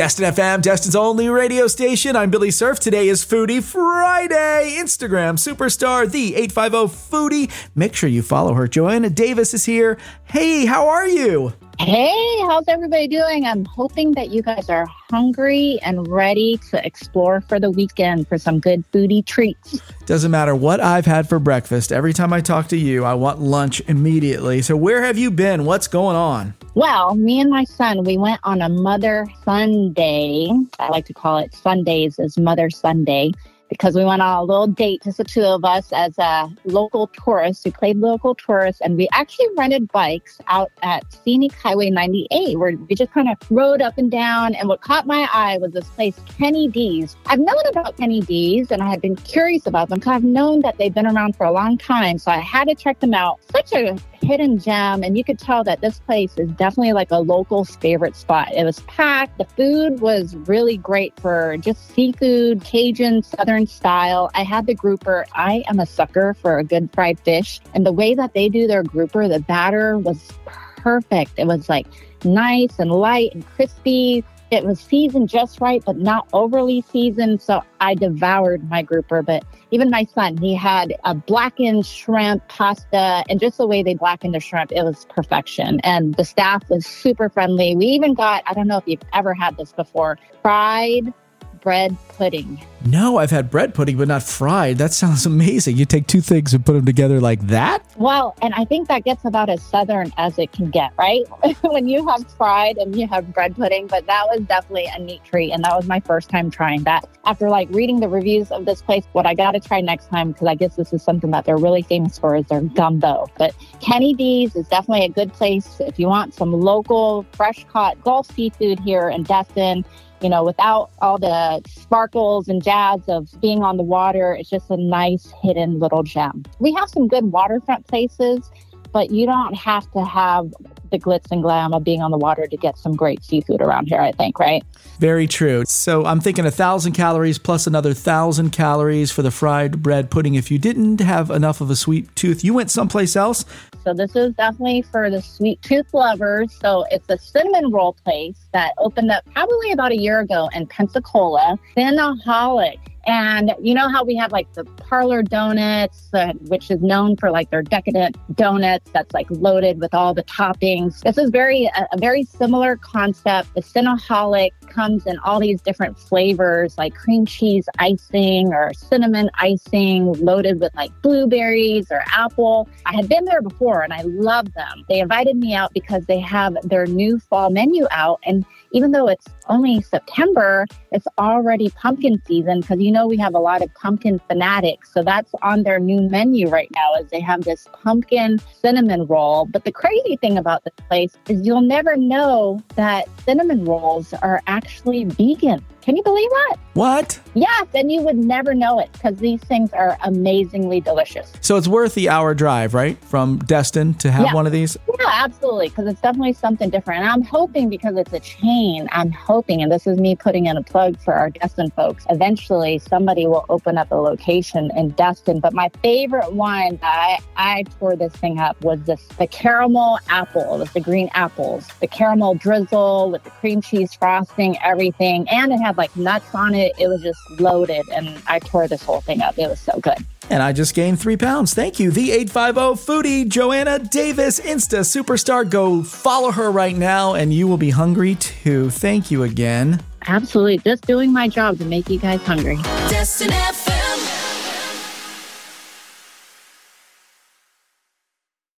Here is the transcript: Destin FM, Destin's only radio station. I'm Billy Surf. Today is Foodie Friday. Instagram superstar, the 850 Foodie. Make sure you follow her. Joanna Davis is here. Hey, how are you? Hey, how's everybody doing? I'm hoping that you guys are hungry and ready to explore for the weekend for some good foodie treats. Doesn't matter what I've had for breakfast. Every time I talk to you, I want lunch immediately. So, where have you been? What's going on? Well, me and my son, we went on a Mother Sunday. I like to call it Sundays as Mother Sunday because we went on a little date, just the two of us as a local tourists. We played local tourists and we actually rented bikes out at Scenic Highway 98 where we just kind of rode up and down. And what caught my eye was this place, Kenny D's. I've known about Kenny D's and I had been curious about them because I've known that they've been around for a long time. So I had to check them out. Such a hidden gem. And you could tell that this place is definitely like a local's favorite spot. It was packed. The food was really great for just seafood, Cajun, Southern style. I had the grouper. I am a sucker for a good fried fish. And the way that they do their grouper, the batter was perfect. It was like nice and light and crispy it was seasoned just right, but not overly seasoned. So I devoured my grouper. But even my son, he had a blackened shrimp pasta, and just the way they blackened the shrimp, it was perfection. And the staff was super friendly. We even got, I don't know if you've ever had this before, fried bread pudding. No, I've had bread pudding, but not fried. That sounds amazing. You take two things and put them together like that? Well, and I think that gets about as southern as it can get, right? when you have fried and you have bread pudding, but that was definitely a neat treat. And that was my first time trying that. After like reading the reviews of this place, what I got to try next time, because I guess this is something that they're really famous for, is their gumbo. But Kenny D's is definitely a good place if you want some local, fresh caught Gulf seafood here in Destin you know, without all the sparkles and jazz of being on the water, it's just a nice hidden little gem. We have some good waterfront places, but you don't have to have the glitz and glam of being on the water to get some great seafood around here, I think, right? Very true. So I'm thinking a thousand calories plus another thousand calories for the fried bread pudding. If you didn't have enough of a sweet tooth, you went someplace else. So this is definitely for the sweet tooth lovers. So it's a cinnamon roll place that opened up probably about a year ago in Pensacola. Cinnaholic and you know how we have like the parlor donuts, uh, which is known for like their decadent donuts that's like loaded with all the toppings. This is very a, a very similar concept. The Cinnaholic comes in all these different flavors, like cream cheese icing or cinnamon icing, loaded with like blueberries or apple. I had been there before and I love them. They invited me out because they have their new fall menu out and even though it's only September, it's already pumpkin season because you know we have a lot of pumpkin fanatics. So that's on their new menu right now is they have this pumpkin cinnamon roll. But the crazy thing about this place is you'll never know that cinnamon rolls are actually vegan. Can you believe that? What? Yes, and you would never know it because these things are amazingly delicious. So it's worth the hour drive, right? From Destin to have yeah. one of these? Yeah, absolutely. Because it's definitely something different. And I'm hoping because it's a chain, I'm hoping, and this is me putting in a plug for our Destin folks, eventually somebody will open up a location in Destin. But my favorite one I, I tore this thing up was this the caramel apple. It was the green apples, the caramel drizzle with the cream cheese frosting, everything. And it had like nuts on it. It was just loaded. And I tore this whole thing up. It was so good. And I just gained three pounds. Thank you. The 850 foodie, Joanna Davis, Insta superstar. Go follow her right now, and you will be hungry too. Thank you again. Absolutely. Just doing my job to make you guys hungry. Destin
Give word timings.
Destin 0.00 0.32
FM, 0.32 0.62
Destin's 0.62 0.96
only 0.96 1.28
radio 1.28 1.66
station. 1.66 2.16
I'm 2.16 2.30
Billy 2.30 2.50
Surf. 2.50 2.80
Today 2.80 3.08
is 3.10 3.22
Foodie 3.22 3.62
Friday. 3.62 4.78
Instagram 4.80 5.36
superstar, 5.36 6.10
the 6.10 6.36
850 6.36 6.96
Foodie. 7.10 7.50
Make 7.74 7.94
sure 7.94 8.08
you 8.08 8.22
follow 8.22 8.54
her. 8.54 8.66
Joanna 8.66 9.10
Davis 9.10 9.52
is 9.52 9.66
here. 9.66 9.98
Hey, 10.24 10.64
how 10.64 10.88
are 10.88 11.06
you? 11.06 11.52
Hey, 11.80 12.38
how's 12.42 12.68
everybody 12.68 13.08
doing? 13.08 13.46
I'm 13.46 13.64
hoping 13.64 14.12
that 14.12 14.28
you 14.28 14.42
guys 14.42 14.68
are 14.68 14.84
hungry 15.10 15.78
and 15.82 16.06
ready 16.08 16.58
to 16.68 16.86
explore 16.86 17.40
for 17.40 17.58
the 17.58 17.70
weekend 17.70 18.28
for 18.28 18.36
some 18.36 18.60
good 18.60 18.84
foodie 18.92 19.24
treats. 19.24 19.80
Doesn't 20.04 20.30
matter 20.30 20.54
what 20.54 20.80
I've 20.80 21.06
had 21.06 21.26
for 21.26 21.38
breakfast. 21.38 21.90
Every 21.90 22.12
time 22.12 22.34
I 22.34 22.42
talk 22.42 22.68
to 22.68 22.76
you, 22.76 23.06
I 23.06 23.14
want 23.14 23.40
lunch 23.40 23.80
immediately. 23.88 24.60
So, 24.60 24.76
where 24.76 25.02
have 25.02 25.16
you 25.16 25.30
been? 25.30 25.64
What's 25.64 25.88
going 25.88 26.16
on? 26.16 26.52
Well, 26.74 27.14
me 27.14 27.40
and 27.40 27.48
my 27.48 27.64
son, 27.64 28.04
we 28.04 28.18
went 28.18 28.40
on 28.44 28.60
a 28.60 28.68
Mother 28.68 29.26
Sunday. 29.42 30.50
I 30.78 30.88
like 30.90 31.06
to 31.06 31.14
call 31.14 31.38
it 31.38 31.54
Sundays 31.54 32.18
as 32.18 32.36
Mother 32.36 32.68
Sunday 32.68 33.32
because 33.70 33.94
we 33.94 34.04
went 34.04 34.20
on 34.20 34.38
a 34.38 34.42
little 34.42 34.66
date, 34.66 35.02
just 35.04 35.16
the 35.16 35.24
two 35.24 35.42
of 35.42 35.64
us 35.64 35.90
as 35.92 36.18
a 36.18 36.50
local 36.64 37.06
tourists. 37.06 37.64
We 37.64 37.70
played 37.70 37.96
local 37.96 38.34
tourists 38.34 38.82
and 38.82 38.96
we 38.96 39.08
actually 39.12 39.46
rented 39.56 39.90
bikes 39.92 40.38
out 40.48 40.70
at 40.82 41.10
Scenic 41.12 41.52
Highway 41.52 41.88
98 41.88 42.58
where 42.58 42.76
we 42.76 42.94
just 42.94 43.12
kind 43.12 43.30
of 43.30 43.38
rode 43.50 43.80
up 43.80 43.96
and 43.96 44.10
down. 44.10 44.54
And 44.56 44.68
what 44.68 44.82
caught 44.82 45.06
my 45.06 45.28
eye 45.32 45.56
was 45.58 45.72
this 45.72 45.88
place, 45.90 46.18
Kenny 46.26 46.68
D's. 46.68 47.16
I've 47.26 47.38
known 47.38 47.66
about 47.68 47.96
Kenny 47.96 48.20
D's 48.20 48.70
and 48.70 48.82
I 48.82 48.90
had 48.90 49.00
been 49.00 49.16
curious 49.16 49.66
about 49.66 49.88
them 49.88 50.00
because 50.00 50.12
I've 50.12 50.24
known 50.24 50.60
that 50.62 50.76
they've 50.76 50.92
been 50.92 51.06
around 51.06 51.36
for 51.36 51.46
a 51.46 51.52
long 51.52 51.78
time. 51.78 52.18
So 52.18 52.30
I 52.32 52.38
had 52.38 52.64
to 52.64 52.74
check 52.74 52.98
them 53.00 53.14
out. 53.14 53.40
Such 53.52 53.72
a 53.72 53.96
hidden 54.30 54.58
gem. 54.58 55.02
And 55.02 55.18
you 55.18 55.24
could 55.24 55.38
tell 55.38 55.64
that 55.64 55.80
this 55.80 55.98
place 55.98 56.32
is 56.36 56.50
definitely 56.52 56.92
like 56.92 57.10
a 57.10 57.18
local's 57.18 57.74
favorite 57.76 58.14
spot. 58.14 58.52
It 58.54 58.64
was 58.64 58.80
packed. 58.80 59.38
The 59.38 59.44
food 59.44 60.00
was 60.00 60.36
really 60.36 60.76
great 60.76 61.18
for 61.18 61.56
just 61.56 61.88
seafood, 61.90 62.62
Cajun, 62.62 63.24
Southern 63.24 63.66
style. 63.66 64.30
I 64.34 64.44
had 64.44 64.66
the 64.66 64.74
grouper. 64.74 65.26
I 65.34 65.64
am 65.68 65.80
a 65.80 65.86
sucker 65.86 66.34
for 66.34 66.58
a 66.58 66.64
good 66.64 66.90
fried 66.92 67.18
fish. 67.18 67.60
And 67.74 67.84
the 67.84 67.92
way 67.92 68.14
that 68.14 68.32
they 68.32 68.48
do 68.48 68.68
their 68.68 68.84
grouper, 68.84 69.26
the 69.26 69.40
batter 69.40 69.98
was 69.98 70.32
perfect. 70.76 71.32
It 71.36 71.48
was 71.48 71.68
like 71.68 71.86
nice 72.24 72.78
and 72.78 72.92
light 72.92 73.34
and 73.34 73.44
crispy 73.44 74.24
it 74.50 74.64
was 74.64 74.80
seasoned 74.80 75.28
just 75.28 75.60
right, 75.60 75.82
but 75.84 75.96
not 75.96 76.28
overly 76.32 76.82
seasoned. 76.82 77.40
So 77.40 77.62
I 77.80 77.94
devoured 77.94 78.68
my 78.68 78.82
grouper. 78.82 79.22
But 79.22 79.44
even 79.70 79.90
my 79.90 80.04
son, 80.04 80.36
he 80.36 80.54
had 80.54 80.94
a 81.04 81.14
blackened 81.14 81.86
shrimp 81.86 82.46
pasta, 82.48 83.24
and 83.28 83.38
just 83.40 83.58
the 83.58 83.66
way 83.66 83.82
they 83.82 83.94
blackened 83.94 84.34
the 84.34 84.40
shrimp, 84.40 84.72
it 84.72 84.82
was 84.82 85.06
perfection. 85.08 85.80
And 85.80 86.14
the 86.14 86.24
staff 86.24 86.68
was 86.68 86.86
super 86.86 87.28
friendly. 87.28 87.76
We 87.76 87.86
even 87.86 88.14
got, 88.14 88.42
I 88.46 88.54
don't 88.54 88.66
know 88.66 88.78
if 88.78 88.84
you've 88.86 89.02
ever 89.12 89.34
had 89.34 89.56
this 89.56 89.72
before, 89.72 90.18
fried 90.42 91.12
bread 91.60 91.96
pudding. 92.08 92.60
No, 92.86 93.18
I've 93.18 93.30
had 93.30 93.50
bread 93.50 93.74
pudding, 93.74 93.98
but 93.98 94.08
not 94.08 94.22
fried. 94.22 94.78
That 94.78 94.92
sounds 94.92 95.26
amazing. 95.26 95.76
You 95.76 95.84
take 95.84 96.06
two 96.06 96.20
things 96.20 96.54
and 96.54 96.64
put 96.64 96.72
them 96.72 96.86
together 96.86 97.20
like 97.20 97.40
that? 97.48 97.84
Well, 97.96 98.34
and 98.40 98.54
I 98.54 98.64
think 98.64 98.88
that 98.88 99.04
gets 99.04 99.24
about 99.24 99.50
as 99.50 99.62
southern 99.62 100.12
as 100.16 100.38
it 100.38 100.52
can 100.52 100.70
get, 100.70 100.92
right? 100.98 101.22
when 101.62 101.88
you 101.88 102.06
have 102.08 102.26
fried 102.36 102.78
and 102.78 102.96
you 102.96 103.06
have 103.08 103.32
bread 103.34 103.54
pudding, 103.54 103.86
but 103.86 104.06
that 104.06 104.24
was 104.28 104.40
definitely 104.42 104.88
a 104.94 104.98
neat 104.98 105.22
treat. 105.24 105.52
And 105.52 105.62
that 105.64 105.76
was 105.76 105.86
my 105.86 106.00
first 106.00 106.30
time 106.30 106.50
trying 106.50 106.84
that. 106.84 107.04
After 107.26 107.50
like 107.50 107.68
reading 107.70 108.00
the 108.00 108.08
reviews 108.08 108.50
of 108.50 108.64
this 108.64 108.80
place, 108.80 109.04
what 109.12 109.26
I 109.26 109.34
got 109.34 109.52
to 109.52 109.60
try 109.60 109.80
next 109.82 110.06
time, 110.06 110.32
because 110.32 110.48
I 110.48 110.54
guess 110.54 110.76
this 110.76 110.92
is 110.92 111.02
something 111.02 111.30
that 111.32 111.44
they're 111.44 111.58
really 111.58 111.82
famous 111.82 112.18
for, 112.18 112.34
is 112.34 112.46
their 112.46 112.62
gumbo. 112.62 113.26
But 113.36 113.54
Kenny 113.80 114.14
D's 114.14 114.56
is 114.56 114.66
definitely 114.68 115.04
a 115.04 115.10
good 115.10 115.32
place 115.32 115.80
if 115.80 115.98
you 115.98 116.06
want 116.06 116.32
some 116.34 116.52
local, 116.52 117.26
fresh 117.32 117.66
caught 117.68 118.02
Gulf 118.02 118.30
seafood 118.34 118.80
here 118.80 119.10
in 119.10 119.22
Destin 119.24 119.84
you 120.20 120.28
know, 120.28 120.44
without 120.44 120.90
all 121.00 121.18
the 121.18 121.62
sparkles 121.66 122.48
and 122.48 122.62
jazz 122.62 123.00
of 123.08 123.28
being 123.40 123.62
on 123.62 123.76
the 123.76 123.82
water, 123.82 124.34
it's 124.34 124.50
just 124.50 124.70
a 124.70 124.76
nice 124.76 125.32
hidden 125.42 125.78
little 125.78 126.02
gem. 126.02 126.44
We 126.58 126.72
have 126.74 126.88
some 126.90 127.08
good 127.08 127.32
waterfront 127.32 127.86
places, 127.86 128.50
but 128.92 129.10
you 129.10 129.26
don't 129.26 129.54
have 129.54 129.90
to 129.92 130.04
have 130.04 130.52
the 130.90 130.98
glitz 130.98 131.30
and 131.30 131.42
glam 131.42 131.72
of 131.72 131.84
being 131.84 132.02
on 132.02 132.10
the 132.10 132.18
water 132.18 132.46
to 132.46 132.56
get 132.56 132.76
some 132.76 132.96
great 132.96 133.22
seafood 133.22 133.60
around 133.60 133.86
here, 133.86 134.00
I 134.00 134.12
think, 134.12 134.38
right? 134.38 134.64
Very 134.98 135.26
true. 135.26 135.64
So 135.66 136.04
I'm 136.04 136.20
thinking 136.20 136.44
a 136.46 136.50
thousand 136.50 136.92
calories 136.92 137.38
plus 137.38 137.66
another 137.66 137.94
thousand 137.94 138.50
calories 138.50 139.10
for 139.10 139.22
the 139.22 139.30
fried 139.30 139.82
bread 139.82 140.10
pudding. 140.10 140.34
If 140.34 140.50
you 140.50 140.58
didn't 140.58 141.00
have 141.00 141.30
enough 141.30 141.60
of 141.60 141.70
a 141.70 141.76
sweet 141.76 142.14
tooth, 142.16 142.44
you 142.44 142.54
went 142.54 142.70
someplace 142.70 143.16
else. 143.16 143.44
So 143.84 143.94
this 143.94 144.14
is 144.14 144.34
definitely 144.34 144.82
for 144.82 145.08
the 145.08 145.22
sweet 145.22 145.62
tooth 145.62 145.94
lovers. 145.94 146.52
So 146.60 146.84
it's 146.90 147.08
a 147.08 147.16
cinnamon 147.18 147.70
roll 147.70 147.94
place 148.04 148.36
that 148.52 148.74
opened 148.78 149.10
up 149.10 149.24
probably 149.32 149.72
about 149.72 149.92
a 149.92 149.96
year 149.96 150.20
ago 150.20 150.50
in 150.54 150.66
Pensacola. 150.66 151.58
Cinnaholic 151.76 152.78
and 153.06 153.54
you 153.60 153.74
know 153.74 153.88
how 153.88 154.04
we 154.04 154.14
have 154.16 154.32
like 154.32 154.52
the 154.52 154.64
parlor 154.64 155.22
donuts, 155.22 156.08
uh, 156.12 156.32
which 156.48 156.70
is 156.70 156.80
known 156.82 157.16
for 157.16 157.30
like 157.30 157.50
their 157.50 157.62
decadent 157.62 158.16
donuts 158.36 158.90
that's 158.92 159.12
like 159.14 159.26
loaded 159.30 159.80
with 159.80 159.94
all 159.94 160.14
the 160.14 160.24
toppings. 160.24 161.00
This 161.00 161.18
is 161.18 161.30
very 161.30 161.66
a, 161.66 161.88
a 161.92 161.98
very 161.98 162.24
similar 162.24 162.76
concept. 162.76 163.54
The 163.54 163.62
Cinnaholic 163.62 164.50
comes 164.68 165.06
in 165.06 165.18
all 165.20 165.40
these 165.40 165.60
different 165.62 165.98
flavors, 165.98 166.76
like 166.76 166.94
cream 166.94 167.26
cheese 167.26 167.68
icing 167.78 168.52
or 168.52 168.72
cinnamon 168.74 169.30
icing, 169.34 170.12
loaded 170.14 170.60
with 170.60 170.74
like 170.74 170.90
blueberries 171.02 171.86
or 171.90 172.02
apple. 172.12 172.68
I 172.86 172.94
had 172.94 173.08
been 173.08 173.24
there 173.24 173.42
before 173.42 173.82
and 173.82 173.92
I 173.92 174.02
love 174.02 174.52
them. 174.54 174.84
They 174.88 175.00
invited 175.00 175.36
me 175.36 175.54
out 175.54 175.72
because 175.72 176.04
they 176.06 176.20
have 176.20 176.56
their 176.62 176.86
new 176.86 177.18
fall 177.18 177.50
menu 177.50 177.86
out 177.90 178.20
and 178.24 178.44
even 178.72 178.92
though 178.92 179.08
it's 179.08 179.26
only 179.48 179.82
September, 179.82 180.66
it's 180.92 181.06
already 181.18 181.70
pumpkin 181.70 182.22
season 182.26 182.60
because 182.60 182.80
you 182.80 182.89
know 182.90 183.06
we 183.06 183.16
have 183.18 183.34
a 183.34 183.38
lot 183.38 183.62
of 183.62 183.72
pumpkin 183.74 184.20
fanatics. 184.28 184.92
So 184.92 185.02
that's 185.02 185.32
on 185.42 185.62
their 185.62 185.78
new 185.78 186.02
menu 186.08 186.48
right 186.48 186.70
now 186.74 186.94
is 186.94 187.10
they 187.10 187.20
have 187.20 187.44
this 187.44 187.66
pumpkin 187.72 188.40
cinnamon 188.60 189.06
roll. 189.06 189.46
But 189.46 189.64
the 189.64 189.72
crazy 189.72 190.16
thing 190.16 190.38
about 190.38 190.64
this 190.64 190.74
place 190.88 191.16
is 191.28 191.46
you'll 191.46 191.60
never 191.60 191.96
know 191.96 192.62
that 192.76 193.08
cinnamon 193.24 193.64
rolls 193.64 194.12
are 194.14 194.42
actually 194.46 195.04
vegan. 195.04 195.64
Can 195.82 195.96
you 195.96 196.02
believe 196.02 196.30
that? 196.30 196.56
What? 196.74 197.20
Yes, 197.34 197.66
and 197.74 197.90
you 197.90 198.02
would 198.02 198.16
never 198.16 198.54
know 198.54 198.78
it 198.80 198.92
because 198.92 199.16
these 199.16 199.40
things 199.42 199.72
are 199.72 199.96
amazingly 200.04 200.80
delicious. 200.80 201.32
So 201.40 201.56
it's 201.56 201.68
worth 201.68 201.94
the 201.94 202.08
hour 202.08 202.34
drive, 202.34 202.74
right? 202.74 203.02
From 203.04 203.38
Destin 203.38 203.94
to 203.94 204.10
have 204.10 204.26
yeah. 204.26 204.34
one 204.34 204.46
of 204.46 204.52
these? 204.52 204.76
Yeah, 204.88 205.06
absolutely. 205.10 205.68
Because 205.68 205.86
it's 205.86 206.00
definitely 206.00 206.32
something 206.32 206.70
different. 206.70 207.02
And 207.02 207.10
I'm 207.10 207.22
hoping 207.22 207.68
because 207.68 207.96
it's 207.96 208.12
a 208.12 208.20
chain, 208.20 208.88
I'm 208.92 209.10
hoping, 209.10 209.62
and 209.62 209.70
this 209.70 209.86
is 209.86 209.98
me 209.98 210.14
putting 210.14 210.46
in 210.46 210.56
a 210.56 210.62
plug 210.62 210.98
for 211.00 211.14
our 211.14 211.30
Destin 211.30 211.70
folks, 211.70 212.04
eventually 212.10 212.78
somebody 212.78 213.26
will 213.26 213.46
open 213.48 213.78
up 213.78 213.90
a 213.90 213.96
location 213.96 214.70
in 214.76 214.90
Destin. 214.90 215.40
But 215.40 215.52
my 215.52 215.70
favorite 215.82 216.32
one 216.32 216.78
I, 216.82 217.18
I 217.36 217.64
tore 217.78 217.96
this 217.96 218.12
thing 218.14 218.38
up 218.38 218.60
was 218.62 218.82
this 218.82 219.06
the 219.18 219.26
caramel 219.26 219.98
apple. 220.08 220.54
It 220.54 220.58
was 220.58 220.72
the 220.72 220.80
green 220.80 221.10
apples, 221.14 221.66
the 221.80 221.86
caramel 221.86 222.34
drizzle 222.34 223.10
with 223.10 223.24
the 223.24 223.30
cream 223.30 223.60
cheese 223.60 223.94
frosting, 223.94 224.56
everything. 224.62 225.28
And 225.28 225.52
it 225.52 225.60
had 225.70 225.78
like 225.78 225.96
nuts 225.96 226.34
on 226.34 226.54
it. 226.54 226.72
It 226.78 226.88
was 226.88 227.02
just 227.02 227.18
loaded. 227.40 227.88
And 227.90 228.20
I 228.26 228.38
tore 228.40 228.68
this 228.68 228.82
whole 228.82 229.00
thing 229.00 229.22
up. 229.22 229.38
It 229.38 229.48
was 229.48 229.60
so 229.60 229.78
good. 229.80 229.98
And 230.28 230.42
I 230.42 230.52
just 230.52 230.74
gained 230.74 231.00
three 231.00 231.16
pounds. 231.16 231.54
Thank 231.54 231.80
you. 231.80 231.90
The 231.90 232.12
850 232.12 232.84
foodie, 232.84 233.28
Joanna 233.28 233.80
Davis, 233.80 234.38
Insta 234.38 234.80
superstar. 234.80 235.48
Go 235.48 235.82
follow 235.82 236.30
her 236.30 236.52
right 236.52 236.76
now, 236.76 237.14
and 237.14 237.34
you 237.34 237.48
will 237.48 237.56
be 237.56 237.70
hungry 237.70 238.14
too. 238.14 238.70
Thank 238.70 239.10
you 239.10 239.24
again. 239.24 239.82
Absolutely. 240.06 240.58
Just 240.58 240.86
doing 240.86 241.12
my 241.12 241.28
job 241.28 241.58
to 241.58 241.64
make 241.64 241.90
you 241.90 241.98
guys 241.98 242.22
hungry. 242.22 242.56
Destin 242.88 243.32